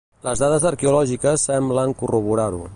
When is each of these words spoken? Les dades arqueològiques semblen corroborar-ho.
Les 0.27 0.39
dades 0.43 0.65
arqueològiques 0.69 1.47
semblen 1.51 1.97
corroborar-ho. 2.03 2.67